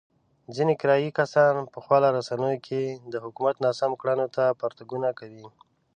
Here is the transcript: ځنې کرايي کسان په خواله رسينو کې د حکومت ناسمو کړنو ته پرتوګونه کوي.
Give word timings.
ځنې 0.55 0.75
کرايي 0.81 1.09
کسان 1.19 1.53
په 1.73 1.79
خواله 1.83 2.09
رسينو 2.17 2.49
کې 2.65 2.81
د 3.13 3.15
حکومت 3.23 3.55
ناسمو 3.65 3.99
کړنو 4.01 4.25
ته 4.35 4.43
پرتوګونه 4.61 5.09
کوي. 5.19 5.47